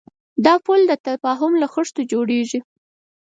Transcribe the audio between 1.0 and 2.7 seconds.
تفاهم له خښتو جوړېږي.